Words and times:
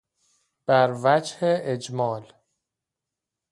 بر 0.65 0.91
وجه 1.03 1.37
اجمال 1.63 2.33